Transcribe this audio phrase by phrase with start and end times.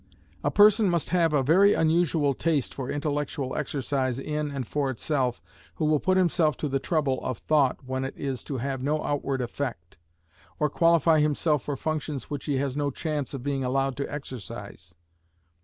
[0.43, 5.43] A person must have a very unusual taste for intellectual exercise in and for itself
[5.75, 9.03] who will put himself to the trouble of thought when it is to have no
[9.03, 9.97] outward effect,
[10.57, 14.95] or qualify himself for functions which he has no chance of being allowed to exercise.